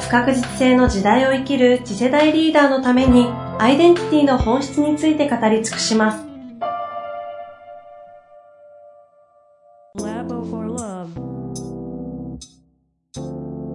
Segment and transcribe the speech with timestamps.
[0.00, 3.26] 不確実性の時代を生きる次世代リーダーのために
[3.58, 6.24] アイデンティティの本質について語り尽くします。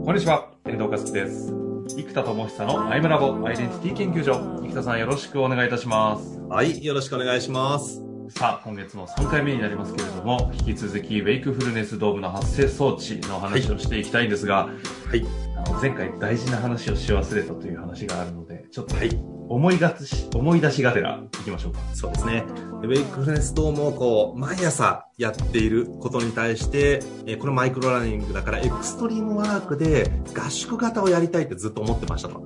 [0.05, 1.54] こんにちは、遠藤和樹です。
[1.88, 4.59] 生田智久のアイムラボアイデンティティ研究所。
[4.62, 6.40] 生田さんよろしくお願いいたします。
[6.50, 8.02] はい、よろしくお願いします。
[8.30, 15.23] さあ、今月の3回目になりますけれども、引き続きウェイクフルネスドームの発生装置の話をしていきたいんですが、はい。
[15.23, 15.43] あの
[15.81, 19.09] 前回大事な話をし忘れたという話があるので、ちょっと、はい、
[19.49, 21.80] 思いがし、思い出しがてらいきましょうか。
[21.94, 22.45] そうですね。
[22.81, 32.45] ウェイクフルネスドームをこう、毎朝やっていることに対して、えこのマイクロラーニングだからエクストリームワークで合宿型をやりたいってずっと思ってましたと。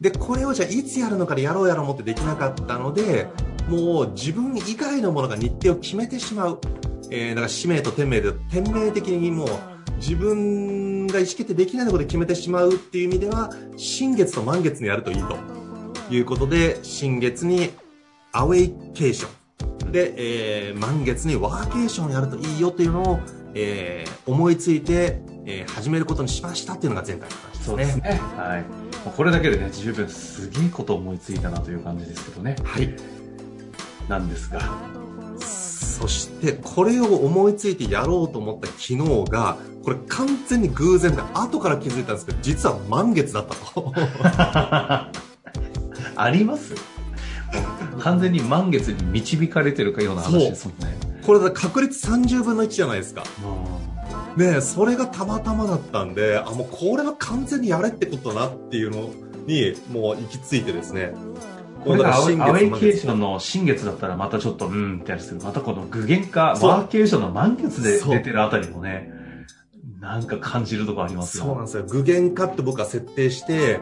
[0.00, 3.28] で、これをじゃあいつやるのかでやろうやろう思ってできなかったので、
[3.68, 6.60] もう自分以外のものが日程を決めてしまう。
[7.10, 9.48] えー、だから使命と天命で、天命的にもう
[9.98, 15.36] 自分が意思決定できないところで決めてしまうっていう意味では、新月と満月にやるといいと
[16.10, 17.70] いうことで、新月に
[18.32, 19.92] アウェイケーション。
[19.92, 20.14] で、
[20.68, 23.20] えー、満月にワーケーションをやるといいよというのを、
[23.54, 27.64] えー、思いついて、えー、始めることにしましたっていうのが前回の話ですね。
[27.64, 28.20] そうですね。
[28.36, 28.64] はい。
[29.16, 32.56] これだけでね、十分すげえこと思いついたなという感じですけどね。
[32.62, 32.94] はい。
[34.08, 34.60] なんですが。
[35.98, 38.96] そしてこれを思いついてやろうと思った昨日
[39.30, 43.92] がこれ完全に偶然で後から気づいたんですけど実は満月だったと。
[46.16, 46.74] あります？
[48.00, 50.96] 完全に満月に導かれてるかような話ですもんね。
[51.26, 53.22] これ確率30分の1じゃないですか。
[54.36, 59.10] ねそれがたまたまだったんであもうこれは完全にやれってことだなっていうの
[59.46, 61.12] にもう行き着いてですね
[61.84, 65.40] これがアウェイケーションの新月だったらまたちょっとうんってやりする。
[65.40, 69.12] またこの具現化、ワーケーションの満月で出てるあたりもね、
[70.00, 71.44] なんか感じるとこありますよ。
[71.44, 71.84] そうなんですよ。
[71.84, 73.80] 具現化って僕は設定して、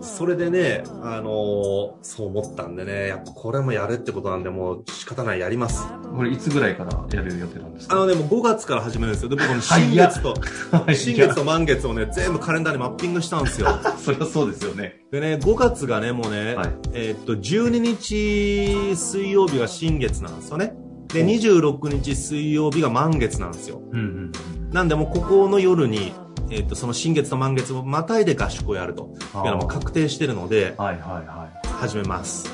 [0.00, 5.86] それでね、あのー、そう思ったんでね、やっぱこれもやるってことなんで、もう仕方ないやります。
[6.18, 7.94] これいつぐらいからやる予定なんですか？
[7.94, 9.28] あのね、もう5月から始めるんですよ。
[9.28, 10.34] で、僕の新月と、
[10.92, 13.78] 新月と満月をね、全部カレンダーにマッピングしたんですよ。
[14.04, 15.04] そりゃそうですよね。
[15.12, 20.74] でね、5月がね、もうね、はい、えー、っと、12日水曜日が新月なんですよね。
[21.06, 23.80] で、26日水曜日が満月なんですよ。
[23.92, 24.32] うんうん、
[24.72, 26.12] なんでもここの夜に、
[26.50, 31.68] えっ、ー、と、その新月と満月をまたいで合宿をやるというのも確定してるので、はいはいはい。
[31.68, 32.52] 始めます。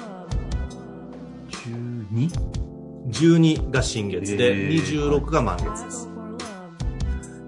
[3.08, 6.08] 12?12 が新月で、26が満月です。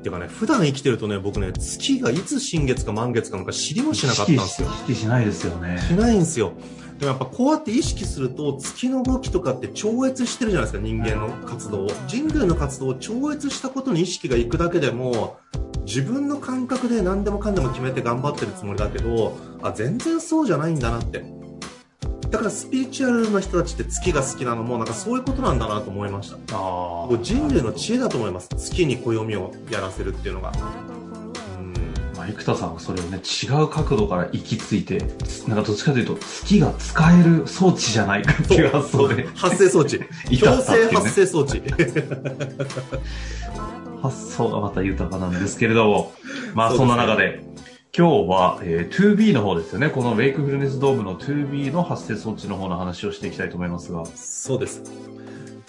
[0.02, 4.68] ていうかね、普段生きてるとね、僕ね、月がいつ新月か満月かなんか知りもしなかったんですよ。
[4.68, 5.78] 意識しないですよね。
[5.78, 6.52] しないんですよ。
[6.98, 15.38] でもやっぱこうやって意識すると月の動きとかって超越してるじゃないですか人間の活動を人類の活動を超越したことに意識がいくだけでも
[15.84, 21.22] 自分の感覚で何でもかんでも決めて頑張ってるつもりだけどあ全然そうじゃないんだなって
[22.30, 26.36] だからスピリチュアルな人たちって月が好きなのもなんかそういうことなんだなと思いました。
[26.52, 28.48] あ人類の知恵だと思います。
[28.56, 30.52] 月に暦をやらせるっていうのが。
[32.32, 34.98] 生田さんはそれをね、違う角度から行き着いて、
[35.46, 39.28] なんかどっちかというと、月が使える装置じゃないかっていう発想で。
[39.34, 40.00] 発生装置。
[40.36, 41.62] 強制発生装置。
[44.02, 46.12] 発想がまた豊かなんですけれども、
[46.54, 47.44] まあそんな中で、
[47.94, 49.88] 今日は、えー、2B の方ですよね。
[49.90, 54.04] このウェイクフルネスドームの 2B の発生装置の方の話をしていきたいと思いますが。
[54.06, 54.82] そうです。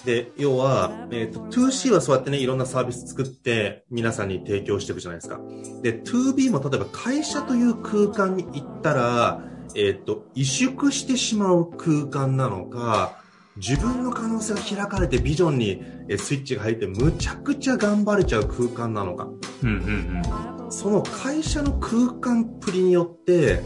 [0.06, 5.40] で、要は、えっ、ー、と、2C はそうやってね、いろんなサービス作って皆さんに提供していくじゃないですか。
[5.82, 9.42] で、2B も例えば会社という空間に行ったら、
[9.75, 13.22] えっ、ー、と、萎縮してしまう空間なのか、
[13.58, 15.84] 自分の可能性が開かれてビジョンに
[16.18, 19.28] スイッチが入ってむちゃくちゃ頑張れちゃう空間なのか。
[19.63, 23.64] うんうんうん、その会社の空間っぷりによって、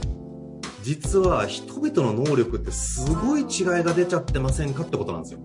[0.83, 5.39] 実は人々の能力ってすごい違いが出ちゃってませんかってことなんですよ。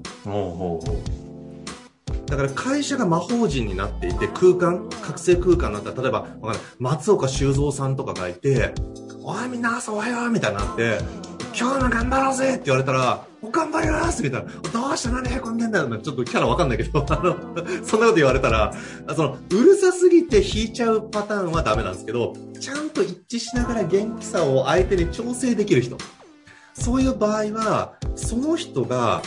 [2.26, 8.74] だから会社が魔法陣になっていて空間、覚醒空間になったら、例えばかんない、松岡修造さんとかがいて、
[9.22, 10.98] おいみんな朝おはようみたいになって、
[11.58, 14.50] 今日も頑張ろうぜって言われたら、頑張りますみたいな。
[14.72, 15.88] どうした何へこんでんだよ。
[15.98, 17.36] ちょっとキャラわかんないけど、 あの、
[17.84, 18.72] そんなこと言われたら、
[19.14, 25.96] その、うるさすぎて弾いちゃうパターンはダメなんですけど、ちゃんと一致しながら元気さを相手に調整できる人。
[26.74, 29.22] そういう場合は、その人が、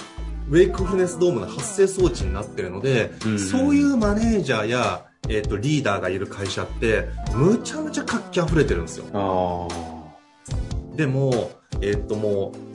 [0.49, 9.67] ウェイクフルネスドームの発生装置になってるので、うんうん、そういうマネージャーや、えっ、ー、と、リーダーがいる会社って、むちゃむちゃ活気溢れてるんですよ。
[10.95, 11.51] でも、
[11.81, 12.68] えっ、ー、ともう、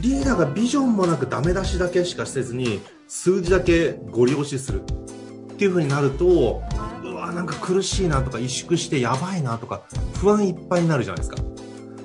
[0.00, 6.62] リーダーがビジョンもなくダメ出しだけしかせずに数字だけご利用しするっていう風になると
[7.02, 9.82] うわなんか苦しいなとか萎縮してやばいなとか
[10.20, 11.38] 不安いっぱいになるじゃないですか。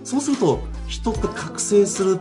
[0.03, 2.19] そうすると人って覚醒する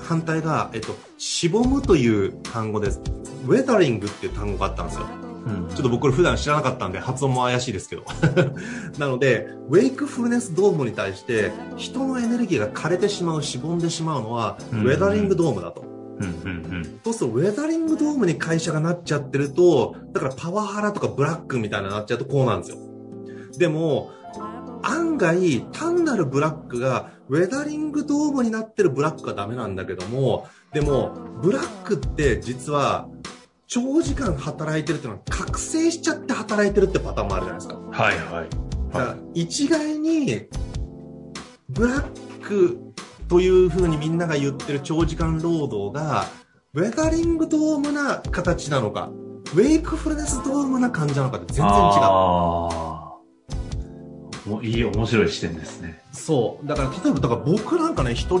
[0.00, 3.00] 反対が、えっと、しぼむという単語です。
[3.46, 5.06] ウェダリングっていう単語があったんですよ。
[5.46, 8.04] ちょっと僕普段知らなかったんで発音も怪しいですけど。
[8.98, 15.84] なので、ウェイクフルネスドームに対して人のエネルギーが枯れてしまう、しぼんでしまうのは、ウェダリングドームだと。
[17.04, 22.78] そうすると、ウェザリングドームに会社がなっちゃってると、だからパワハラとかブラックみたいななっちゃうとこうなんですよ。
[23.58, 24.10] でも、
[24.82, 33.08] 案外、単なるブラックが、ウェザリングドームになってるブラックはダメなんだけども、でも、ブラックって実は、
[33.68, 37.76] 長時間働いてるっていうのは覚醒しちゃって働いてるってパターンもあるじゃないですか。
[37.76, 38.48] はいはい。
[38.92, 40.46] だから一概に
[41.68, 42.78] ブラック
[43.28, 46.26] というふうにみんなが言ってる長時間労働が
[46.74, 49.10] ウェザリングドームな形なのか
[49.54, 51.72] ウェイクフルネスドームな感じなのかって全然違う。
[51.72, 53.06] あ
[54.46, 56.00] もういい面白い視点ですね。
[56.12, 56.66] そう。
[56.66, 58.40] だから、例えば、だから僕なんかね、一人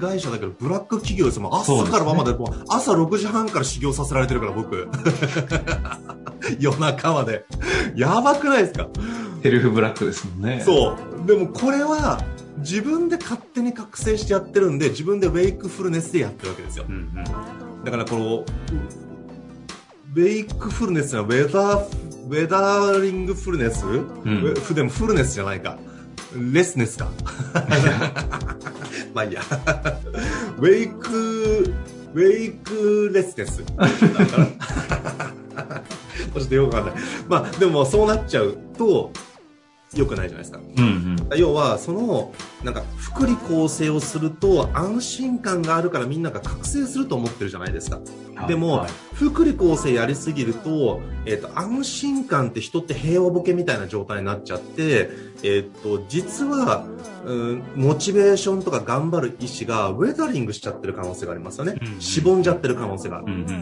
[0.00, 1.54] 会社だけど、ブラック企業ですもん。
[1.60, 4.88] 朝から晩まで、も朝6時半から修行させられてるから、僕。
[6.58, 7.44] 夜中まで。
[7.94, 8.88] やばくないですか？
[9.42, 10.62] セルフブラックですもんね。
[10.64, 11.26] そう。
[11.26, 12.20] でもこれは、
[12.58, 16.84] 自分で勝手に覚醒してやってるんで、自分でウェイクフルネスでやってるわけですよ。
[16.88, 18.44] うんうん、だから、この、
[20.14, 21.84] ウェイクフルネスはウェザー
[22.28, 25.78] ウェダーリングフルネス、うん、でもフルネスじゃないか。
[26.36, 27.08] レスネスか。
[29.14, 29.42] まあいいや。
[30.58, 31.74] ウェイク、
[32.14, 33.62] ウェイクレスネス。
[36.34, 37.04] ちょっとよくわかんない。
[37.28, 39.10] まあでもそうなっちゃうと、
[39.96, 40.60] 良くないじゃないですか。
[40.76, 42.32] うんうん、要は、その、
[42.62, 48.00] なんか、福利厚生をすると安心感があるからみんなが覚醒すると思ってるじゃないですか。
[48.46, 55.10] でも、はい、福利厚生やりすぎると、えっ、ー、と、安心感って人って平和ボケみたいな状態になっちゃって、
[55.42, 56.86] えっ、ー、と、実は、
[57.26, 61.74] うん、モチベーションとか頑張る意志がウェザリングしちゃってる可能性がありますよね。
[61.80, 63.26] うんうん、しぼんじゃってる可能性がある。
[63.26, 63.52] うんうんう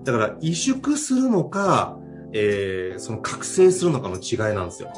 [0.00, 1.96] ん、だから、萎縮するのか、
[2.32, 4.90] えー、その覚醒するのかの違いなんですよ。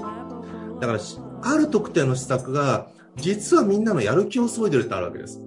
[0.82, 1.00] だから、
[1.42, 5.40] ある特定の施策が、実はみんなのやる気を削いでるってあるわけです。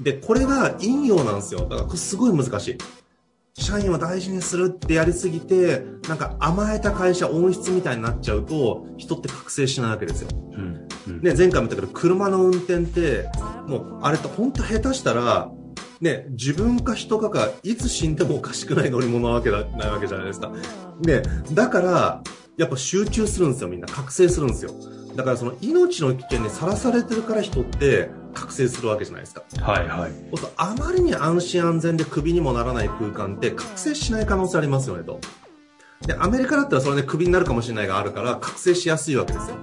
[0.00, 1.60] で、これが陰陽なんですよ。
[1.60, 2.78] だからこれすごい難しい。
[3.56, 10.28] 社員を大事にするってやりすぎて、なんか甘えた会社、温室みたいになっちゃうと、人って覚醒しないわけですよ。
[10.32, 13.28] うんうん、ね、前回も言ったけど、車の運転って、
[13.68, 15.52] もう、あれって本当下手したら、
[16.00, 20.50] ね、自分か人かがいつ死んでもおかしくない乗り物なわけだないわけじゃないですか。
[21.00, 21.22] ね、
[21.52, 22.22] だから、
[22.56, 23.86] やっぱ集中するんですよ、みんな。
[23.86, 24.70] 覚醒するんですよ。
[25.16, 29.42] だからその命の危険にさらされてるから人って覚醒するわけじゃないですか。
[29.60, 30.12] はいはい。
[30.56, 35.20] あまりに安心安全で首にもならない空間って覚醒しない可能性ありますよねと。
[36.06, 39.56] で、アメリカだったらそれで首になるかもしれないがあるから覚醒しやすいわけですよ。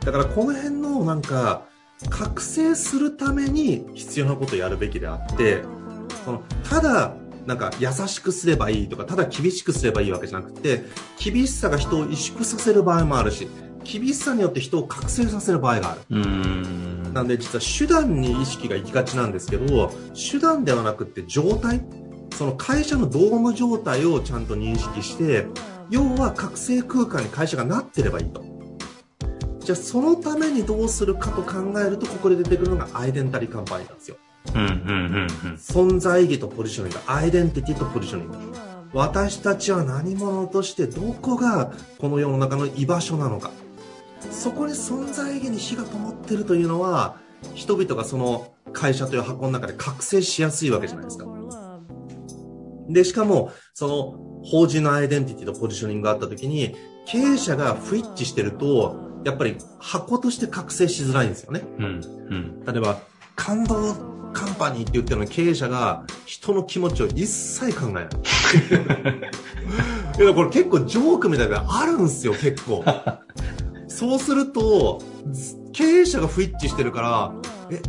[0.00, 1.62] だからこの辺のなんか、
[2.10, 5.62] 覚醒するために必要なことをやるべきであって、
[6.24, 7.14] そのただ
[7.46, 10.84] なんか優しくすればいいとか、ただ厳しくすればいいわけじゃなくて、
[11.18, 13.48] 厳しさが人を萎縮させる場合もあるし、
[13.84, 16.16] 厳しさによって人を覚醒させる場合がある。
[17.12, 21.80] なんで実は手段に意識が行きがちなんですけど、手段ではなくって状態、
[22.34, 25.46] その会社のドーム状態をちゃんと認識して、
[25.88, 28.44] 要は覚醒空間に会社がなってればいいと。
[29.60, 34.16] じゃあそのためにどうするかと考えると、ここで出てくるのがアイデンタリーカンパニーなんですよ。
[34.54, 38.36] 存在意義とポジショニング、アイデンティティとポジショニング。
[38.92, 43.50] 私たちは何者としてどこがこの世の中の居場所なのか。
[44.30, 47.16] そこに存在意義に火が灯ってるというのは、
[47.54, 51.26] 人々がその会社という箱の中で覚醒しやすいわけじゃないですか。
[52.88, 56.74] で、しかも、その法人のアイデンティティとポジショニングがあった時に、
[57.04, 61.62] 経営者が不一致してると、やっぱり箱として覚醒しづらいんですよね。
[61.78, 61.88] うんう
[62.34, 63.00] ん、例えば、
[63.34, 68.04] 感動カンパニーって言ってるのに経営者が人の気持ちを一切考えない。
[70.20, 72.84] いや、これ結構ジョークみたいなのあるんですよ、結構。
[73.88, 75.00] そうすると、
[75.72, 77.32] 経営者が不一致してるから、
[77.70, 77.80] え、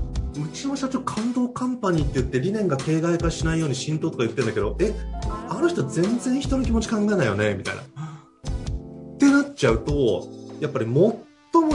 [0.41, 4.95] うちの社長感動カンパニーって言って理念が形骸化しないように浸透とか言ってるんだけど、え、
[5.49, 7.81] あの人全然人の気持ち考えないよねみたいな。
[7.81, 7.85] っ
[9.17, 10.29] てなっちゃうと、
[10.61, 11.25] やっぱり最も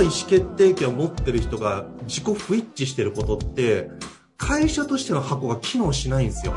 [0.01, 3.91] 意思決定権を持ってる人が自己不一致してることって、
[4.43, 6.53] 会社としての箱が機能しないんですよ。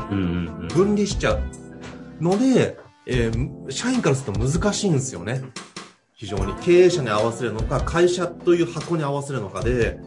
[0.74, 1.40] 分離しちゃう。
[2.20, 2.76] ので、
[3.06, 5.42] えー、社員からすると難しいんですよね。
[6.12, 6.52] 非常に。
[6.62, 10.00] 経営者に合わせるのか、会社という箱に合わせるのかで、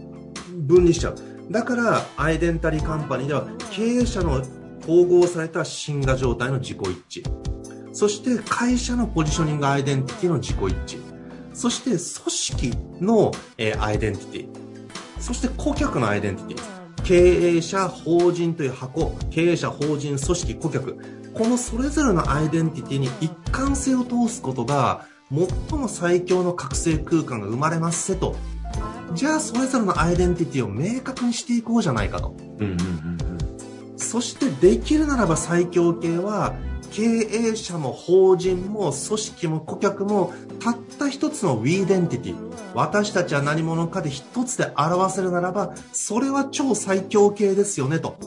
[0.58, 1.16] 分離しちゃう。
[1.50, 4.44] だから、アイデンタリーカンパニーでは、経営者の
[4.82, 7.94] 統合されたシンガ状態の自己一致。
[7.94, 11.00] そして会社のポジショニングアイデンティティの自己一致。
[11.54, 14.50] そして組織の、えー、アイデンティティ。
[15.20, 16.79] そして顧客のアイデンティティ。
[17.04, 20.98] 経営者、法人という箱、経営者、法人、組織、顧客。
[21.34, 28.36] このそれぞれのアイデンティティに一貫性を通すことが、最も最強の覚醒空間が生まれますせと。
[29.14, 32.36] じゃあ、それぞれのアイデンティティを明確にしていこうじゃないかと。
[32.60, 36.56] うんうんうんうん、そして、できるならば最強系は、
[36.92, 42.50] 経営者も法人も組織も顧客もたった一つの Wedentity。
[42.74, 48.18] 私たちは何者かで一つで表せるならばそれは超最強系ですよねと。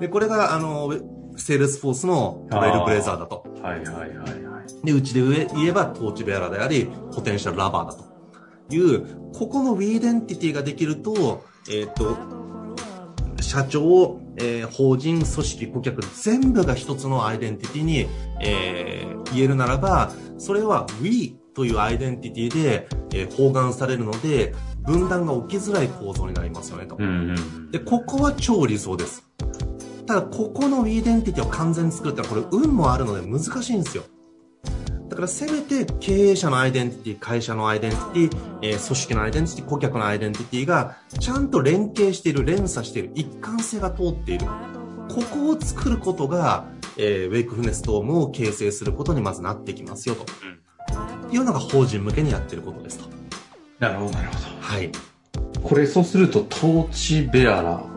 [0.00, 0.92] でこれがあの
[1.36, 3.44] セールスフォースの Trailblazer だと。
[3.62, 4.40] はいはいはいはい
[4.84, 8.10] でうちで言えば torch bearer であり potential lover だと。
[8.70, 12.16] いうここの Wedentity ができるとえっ、ー、と
[13.42, 18.06] 社長えー、法人、組織、顧客、全部が一つのアイデンティティに、
[18.40, 24.54] えー、言えるならば、それは We というアイデンティティで、えー、包含されるので、
[24.86, 26.96] 分断が起きづらい構造になりますよねと。
[26.98, 29.26] うんうん、で、ここは超理想です。
[30.06, 34.04] ただ、ここのアイデンティティを完全に作るってのは、これ運もあるので難しいんですよ。
[35.10, 44.46] だからせめて経営者のアイデンティティ、会社のアイデンティティ、えー、組織のアイデンティティ、顧客のアイデンティティがちゃんと連携している、連鎖している、一貫性が通っている。
[44.46, 46.64] ここを作ることが、
[46.96, 50.24] えー、ウェイクフネスドームを形成することにまずなってきますよと。
[51.28, 53.08] うん、いうのが法人向けにやってることですと。
[53.80, 54.40] なるほど、なるほど。
[54.60, 54.92] はい。
[55.60, 57.90] これそうすると、トーチベアラー。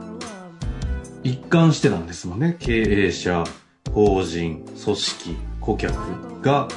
[1.22, 2.58] 一貫してなんですもんね。
[2.58, 3.43] 経営者、
[3.91, 6.67] 法人、組織、顧客が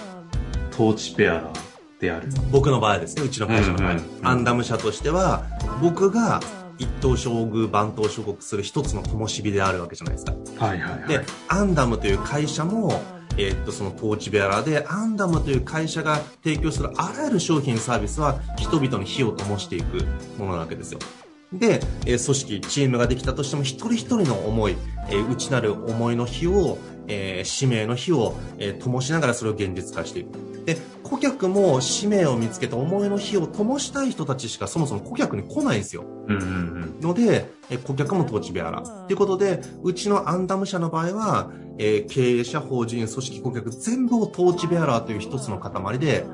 [0.76, 2.28] トーチペアラーである。
[2.52, 5.44] 僕の場合ですねうちの会社の場合、うんうんうん、アンダム社としては
[5.80, 6.40] 僕が
[6.78, 10.34] 一等将軍万等諸国する一つの灯火であるわけじゃないですか。
[10.66, 13.00] はいはい、はい、でアンダムという会社も
[13.38, 20.04] えー、っとそのトーチベアラーでアンダムという会社が提供するあらゆる商品サービスは人々に火を灯していく
[20.38, 21.00] ものなわけですよ。
[21.52, 24.76] で、えー、組織チームができたとしても一人一人の思い、
[25.08, 26.78] えー、内なる思いの火を、
[27.08, 36.04] えー、使命の火を、えー、灯しながらそれを現実化していくで、顧客も使命を見つけて思いの火を灯したい人たちしかそもそも顧客に来ないんですよ。
[36.26, 36.44] うんうんう
[36.98, 38.82] ん、ので、え顧客もトーチベアラ。
[38.82, 46.26] ということで、うちのアンダム社の場合は、えー、経営者、法人、組織、顧客全部をトーチベアラーという一つの塊で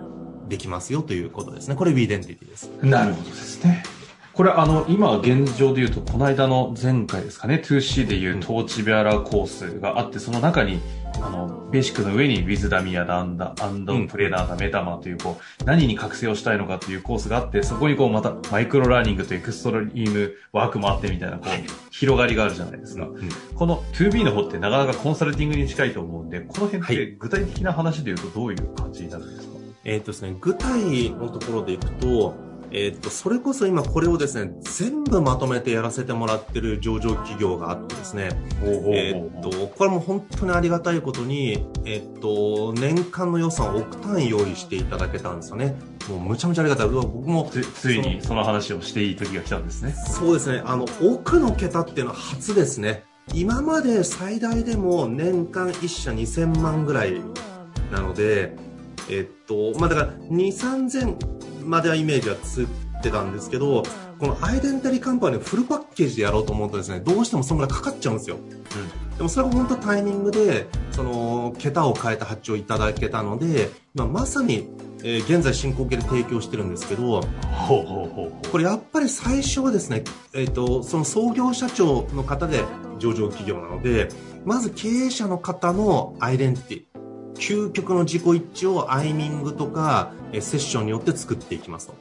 [0.49, 1.77] できますよということですね。
[1.77, 2.71] これウィーデンティティです。
[2.83, 3.85] なるほどですね。
[4.33, 10.81] これあの、今現状で言うと、この間の前回ですかね、2C でいうトーチベアラーコースがあって、その中に、
[11.21, 21.49] あの、ベーシックの上にウィズダミアダンダ、アンドプレーナーダメタマという、こう、何に覚醒をしたいのかというコースがあって、そこにこう、またマイクロラーニングというエクストリームワークもあってみたいな、こう、
[21.91, 23.09] 広がりがあるじゃないですか。
[23.55, 29.55] この 2B の方ってなかなかコンサルティングに近いと思うんで、この辺って具体的な話で言うとどういう感じになるんですか、
[29.85, 32.35] えっ、とですね、具体のところでいくと、
[32.75, 38.31] えー、っと、それこそ今これをですね、全部まとめてやらせてもらってる上場企業があってですね、
[38.63, 45.77] えー、っと、これも本当にありがたいことに、えー、っと、年間の予算を億単位用意していただけたんですよね。
[46.09, 46.89] もうむちゃむちゃありがたい。
[46.89, 49.93] 僕もつ、ついにその話をしていい時が来たんですね。
[49.93, 50.63] そうですね。
[50.65, 53.05] あの、億の桁っていうのは初ですね。
[53.35, 57.21] 今まで最大でも年間1社2000万ぐらい
[57.93, 58.57] なので、
[59.11, 61.17] えっと、まあ、だから2、3000、
[61.65, 63.83] まではイメージはつってたんですけど、
[64.19, 68.37] このアイデンティティカンパニーをフルパッケージでやろうと思うとですね、どうしてもそんぐらいかかっちゃうんですよ。
[68.37, 74.69] うん、でもそれが本当タイミングで、その、桁を変えた発注をいただけたので、まあ、まさに、
[75.05, 77.23] えー、現在進行形で提供してるんですけど、
[77.69, 82.63] これやっぱり最初はですね、えっ、ー、と、その創業社長の方で
[82.99, 84.09] 上場企業なので、
[84.45, 86.92] まず経営者の方のアイデンティティ、
[87.43, 91.95] 究極の自己一致をアイミングとか、えセッションによって作っていきますと。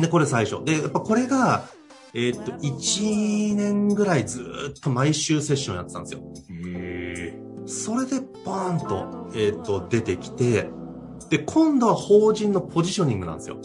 [0.00, 0.64] で、これ最初。
[0.64, 1.64] で、やっぱこれが、
[2.12, 6.20] えー、っと、1年ぐらいずっと毎週セッションやってたんですよ。
[6.76, 10.70] へそれでバーンと、えー、っと、出てきて、
[11.30, 13.58] で、今度は法人のポジショニングなんですよ。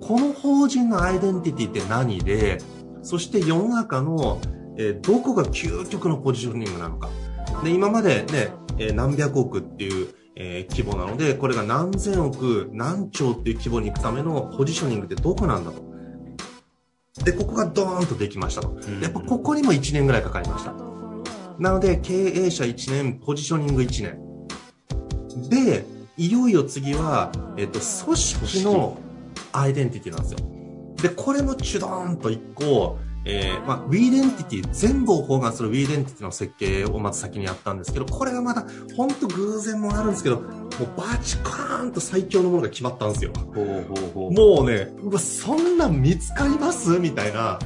[0.00, 4.40] この法人のアイデンティティって何で、組そして世の中の、
[4.76, 7.08] えー、どこが究極のポジショニングなのか。
[7.64, 15.88] で、今までね、えー、何百億っていう、えー、規模なので、これが何千億、何兆っていう規模に行くためのポジショニングってどこなんだと。
[17.24, 18.78] で、ここがドーンとできましたと。
[19.00, 20.72] やっぱここにも1年ぐらいかかりました。
[21.58, 25.48] なので、経営者1年、ポジショニング1年。
[25.48, 25.84] で、
[26.16, 28.98] いよいよ次は、えっと、組織の
[29.52, 30.38] アイデンティティなんですよ。
[31.02, 32.98] で、これもチュドーンと1個、
[33.30, 38.66] えー、まあ、 Wedentity、全部を包含する Wedentity の設計をまず先にやったんですけど、これがまだ、
[38.96, 40.50] ほんと偶然もあるんですけど、もう
[40.96, 43.32] バチカーンと最強のものが決まったんですよ。
[43.54, 44.32] ほうほうほう。
[44.32, 46.98] もうね、うわ、そんなん見つかります？
[46.98, 47.58] みたいな、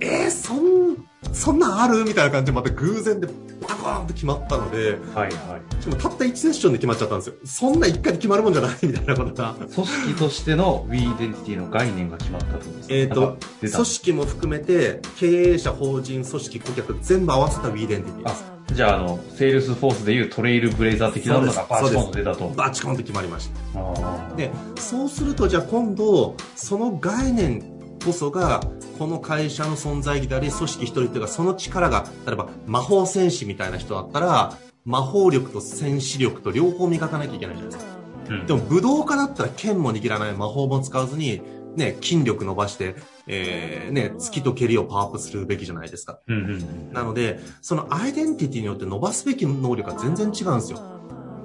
[0.00, 0.96] えー、そん、
[1.32, 2.04] そんなんある？
[2.04, 5.82] みたいな感じでまた偶然でバコーンと決まったので、はいはい。
[5.82, 7.34] しかもたった1セッションで決まっちゃったんですよ。
[7.44, 9.54] そんな1回で決まるもんじゃないみたいなことが。
[9.54, 18.60] 組織としての Wedentity の概念が決まったとえっ、ー、と、組織も含めて、経営者、法人、組織、顧客、全部合わせた Wedentity です。
[18.74, 22.48] じゃあ、あの、セールスフォースでいう Trailblazer 的なのがバチコンと出たと。
[22.50, 24.36] バチコンと決まりました。
[24.36, 27.62] で、そうすると、じゃあ今度、その概念
[28.04, 28.60] こそが、
[29.00, 37.98] この会社の存在意義であり、組織一人っていうか、その力が、例えば魔法戦士みたいな人だったら、魔法力と戦士力と両方磨かなきゃいけないじゃないですか。
[38.28, 41.40] うん、でも武道家だったら剣も握らない魔法も使わずに、
[41.76, 42.94] ね、筋力伸ばして、
[43.26, 46.20] えー、ね、月と蹴りをパワーアップするべきじゃないですか。
[46.28, 50.78] うんうんうん、なので、そのアイデンティティによって伸ばすべき能力が全然違うんですよ。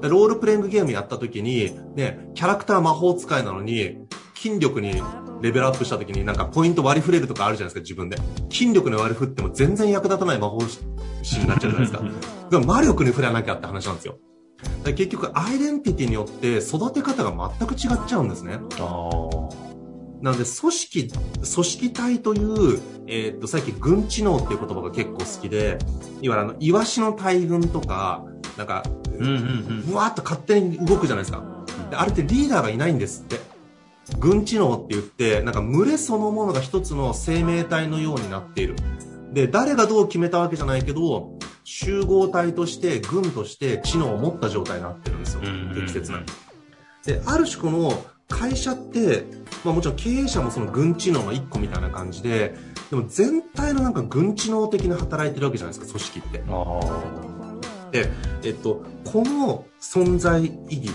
[0.02, 5.02] ロールプレイングゲームやった時に、ね、キャラクター魔法使いなのに、筋力に
[5.42, 8.18] レベルアップした時になんかポイント割り振れるとかあるじゃないですか、自分で。
[8.50, 10.62] 筋力に割り振っても全然役立たない魔法
[11.22, 12.04] 師になっちゃうじゃないですか。
[12.50, 14.18] でも魔力に振らなきゃって話なんですよ。
[14.86, 18.60] 結局、アイデンティティによって育て方が全く違っちゃうんですね。
[20.22, 25.78] なので、組織、組織体という、えー、っと、さっき軍知能っていう言葉が結構好きで、
[26.22, 28.26] いわゆるあの、イワシの大群とか、
[28.58, 28.84] なんか、
[29.20, 31.44] うんうんうん、わーっと勝手に動くじゃないですか。
[31.90, 33.40] であれってリーダーがいないんですって。
[34.20, 38.76] 軍知能って言って、なんか群れそのものが一つの生命体のようになっている。
[39.34, 45.42] で、誰がどう決めたわけじゃないけど、集合体として軍として知能を持った状態になってるんですよ。
[45.74, 46.22] 適切な。
[47.06, 49.26] で、ある種この会社って、
[49.64, 52.56] まあもちろん経営者もその軍知能の一個みたいな感じで、
[52.90, 56.44] でも全体のなんか軍知能的に働いてるわけじゃないですか、組織って。
[57.92, 58.12] で、
[58.44, 60.92] えっと、この存在意義、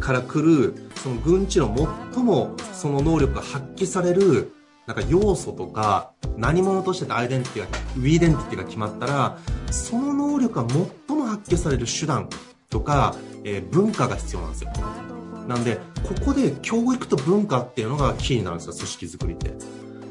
[0.00, 1.74] から来る、その軍知の
[2.12, 4.52] 最もその能力が発揮される、
[4.86, 9.38] なんか要素とか、何者としてのアイデンティティが、ウィーデンティティが決まったら、
[9.70, 10.66] その能力が
[11.08, 12.28] 最も発揮される手段
[12.68, 14.72] とか、えー、文化が必要なんですよ。
[15.46, 19.54] なんで、ここで教育と文化っていうのがキーになるんですよ、組織づくりって。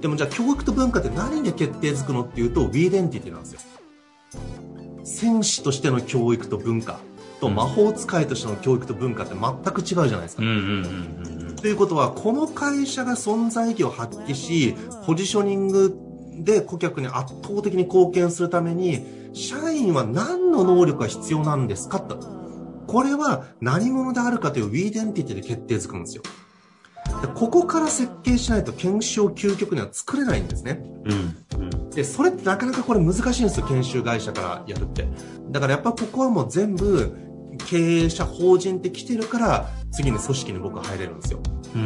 [0.01, 3.59] でもじゃあ教育と文化って何で決定づくのっていうと、ウィーデンティティなんですよ。
[5.03, 6.99] 戦士としての教育と文化。
[7.41, 10.43] と魔法使いとしての教育と文化って全く違うじゃないですか。
[11.59, 14.75] ということは、この会社が存在意義を発揮し、
[15.05, 15.93] ポジショニング
[16.39, 19.01] で顧客に圧倒的に貢献するために、
[19.33, 22.17] 社員は何の能力が必要なんですかと。
[22.87, 26.23] これは何者であるかというウィーデンティティで決定づくんですよ。
[27.35, 30.81] ここから設計しないと研修を究極には作れないんですね。
[31.05, 35.07] うん、で、それってなかなかこれ難しいんですよ、研修会社からやるって。
[35.49, 37.30] だからやっぱここはもう全部
[37.61, 41.39] 経営者、法人って来てるから、次に組織に僕は入れるんですよ。
[41.75, 41.81] うん、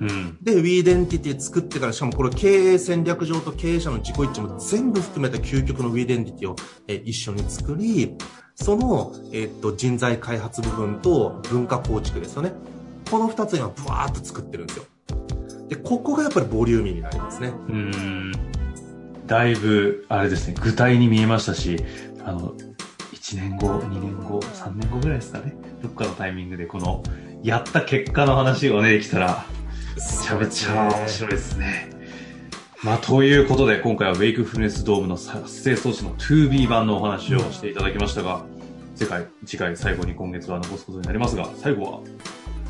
[0.00, 0.38] うん。
[0.42, 6.56] で、 Wedentity 作ってから、しかもこれ経営戦略上と経営者の自己一致も全部含めた究極の Wedentity を、
[6.88, 8.16] え一緒に作り、
[8.54, 12.52] その、えっと、人材開発部分と文化構築ですよね。
[13.10, 14.84] この二つ今、ブワーっと作ってるんですよ。
[15.68, 17.52] で、ここがやっぱりボリューミーになりますね。
[17.68, 18.32] うん。
[19.26, 21.82] だいぶ、あれですね、具体に見えましたし、
[22.24, 22.54] あの、
[23.34, 25.56] 1年後、2年後、3年後ぐらいですかね。
[25.82, 27.02] どっかのタイミングでこの、
[27.42, 29.44] やった結果の話がね、できたら、
[29.96, 31.90] めちゃめちゃ面白いですね。
[32.84, 38.44] まあ、ということで、今回はウェイクフルネスドームの発生装置の 2B 版のお話をしていただきましたが、
[38.94, 42.00] 次回、次回最後に今月は残すことになりますが、最後は？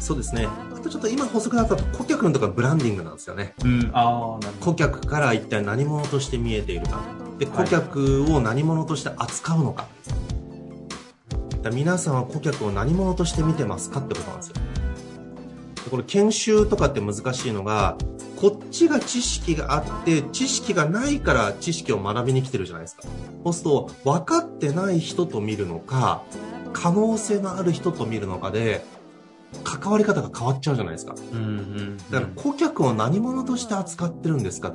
[0.00, 0.46] そうですね。
[0.46, 3.54] あとちょっと今補足だったと顧客のところブランディングなんですよね。
[3.64, 7.02] うん、ああ、顧客から一体何者として見えているか。
[7.38, 9.86] で、顧客を何者として扱うのか。
[11.70, 14.54] 皆さんは顧客を何者として見てますかってことなんですよ。
[15.90, 17.96] これ研修とかって難しいのが、
[18.36, 23.02] こっちが知識があって、知識がないから知識を学びに来てるじゃないですか。
[23.44, 26.24] そうすると、分かってない人と見るのか、
[26.72, 28.84] 可能性のある人と見るのかで、
[29.62, 31.14] 関わり方が変わっちゃうじゃないですか。
[31.32, 34.74] うんうんうん、だから顧客を何者として扱ってるんですか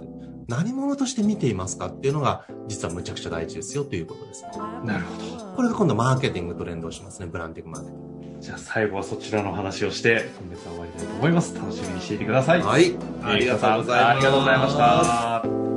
[0.49, 4.43] 何者として見ていますかっていうのが、実はむちゃくちゃ大事ですよということです。
[4.83, 5.55] なるほど。
[5.55, 8.41] これが今度マーケティングと連動しますね、ブランディングマーケティング。
[8.41, 11.55] じゃあ最後はそちらの話をして、今月は終わりたいと思います。
[11.55, 12.63] 楽しみにしていてください。
[12.63, 12.97] はい。
[13.23, 14.09] ありがとうございました。
[14.09, 15.68] ありがとうございました。